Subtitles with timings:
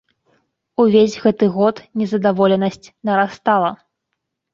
[0.83, 3.69] Увесь гэты год незадаволенасць нарастала.